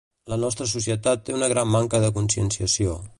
La 0.31 0.37
nostra 0.43 0.65
societat 0.71 1.21
té 1.27 1.37
una 1.41 1.51
gran 1.53 1.71
manca 1.77 2.03
de 2.05 2.13
conscienciació. 2.19 3.01